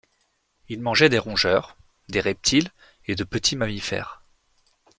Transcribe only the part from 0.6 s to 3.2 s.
Il mangeait des rongeurs, des reptiles et